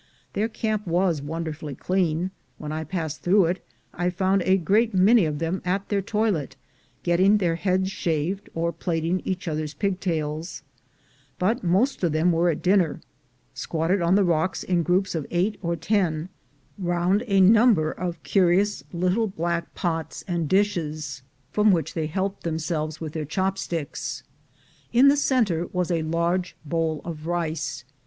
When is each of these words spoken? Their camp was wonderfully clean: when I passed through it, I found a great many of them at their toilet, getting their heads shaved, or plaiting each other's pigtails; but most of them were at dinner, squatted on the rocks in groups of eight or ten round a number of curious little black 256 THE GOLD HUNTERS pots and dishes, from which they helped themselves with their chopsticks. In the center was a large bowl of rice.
Their 0.33 0.49
camp 0.49 0.87
was 0.87 1.21
wonderfully 1.21 1.75
clean: 1.75 2.31
when 2.57 2.71
I 2.71 2.83
passed 2.83 3.21
through 3.21 3.45
it, 3.45 3.63
I 3.93 4.09
found 4.09 4.41
a 4.41 4.57
great 4.57 4.95
many 4.95 5.25
of 5.25 5.37
them 5.37 5.61
at 5.63 5.89
their 5.89 6.01
toilet, 6.01 6.55
getting 7.03 7.37
their 7.37 7.53
heads 7.53 7.91
shaved, 7.91 8.49
or 8.55 8.71
plaiting 8.71 9.19
each 9.25 9.47
other's 9.47 9.75
pigtails; 9.75 10.63
but 11.37 11.63
most 11.63 12.03
of 12.03 12.13
them 12.13 12.31
were 12.31 12.49
at 12.49 12.63
dinner, 12.63 12.99
squatted 13.53 14.01
on 14.01 14.15
the 14.15 14.23
rocks 14.23 14.63
in 14.63 14.81
groups 14.81 15.13
of 15.13 15.27
eight 15.29 15.59
or 15.61 15.75
ten 15.75 16.29
round 16.79 17.23
a 17.27 17.39
number 17.39 17.91
of 17.91 18.23
curious 18.23 18.83
little 18.91 19.27
black 19.27 19.71
256 19.75 20.25
THE 20.25 20.29
GOLD 20.29 20.33
HUNTERS 20.33 20.33
pots 20.33 20.33
and 20.33 20.49
dishes, 20.83 21.21
from 21.51 21.71
which 21.71 21.93
they 21.93 22.07
helped 22.07 22.41
themselves 22.41 22.99
with 22.99 23.13
their 23.13 23.23
chopsticks. 23.25 24.23
In 24.91 25.09
the 25.09 25.15
center 25.15 25.67
was 25.67 25.91
a 25.91 26.01
large 26.01 26.55
bowl 26.65 27.01
of 27.05 27.27
rice. 27.27 27.83